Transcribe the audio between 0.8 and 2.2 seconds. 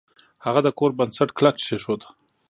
بنسټ کلک کیښود.